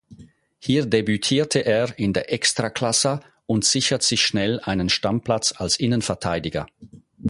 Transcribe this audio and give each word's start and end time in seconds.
Hier 0.57 0.87
debütierte 0.87 1.59
er 1.63 1.99
in 1.99 2.11
der 2.11 2.33
Ekstraklasa 2.33 3.21
und 3.45 3.65
sichert 3.65 4.01
sich 4.01 4.25
schnell 4.25 4.59
einen 4.61 4.89
Stammplatz 4.89 5.53
als 5.55 5.75
Innenverteidiger. 5.79 6.65